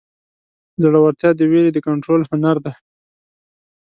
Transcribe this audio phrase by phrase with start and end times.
[0.81, 2.73] زړهورتیا د وېرې د کنټرول هنر دی.